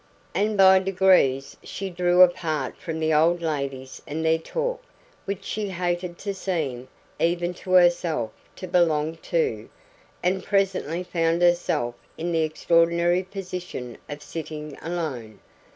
And 0.33 0.57
by 0.57 0.79
degrees 0.79 1.57
she 1.61 1.91
drew 1.91 2.23
apart 2.23 2.75
from 2.75 2.97
the 2.99 3.13
old 3.13 3.43
ladies 3.43 4.01
and 4.07 4.25
their 4.25 4.39
talk, 4.39 4.81
which 5.25 5.43
she 5.43 5.69
hated 5.69 6.17
to 6.17 6.33
seem, 6.33 6.87
even 7.19 7.53
to 7.53 7.73
herself, 7.73 8.31
to 8.55 8.67
belong 8.67 9.17
to, 9.17 9.69
and 10.23 10.43
presently 10.43 11.03
found 11.03 11.43
herself 11.43 11.93
in 12.17 12.31
the 12.31 12.41
extraordinary 12.41 13.21
position 13.21 13.99
of 14.09 14.23
sitting 14.23 14.75
alone. 14.81 15.37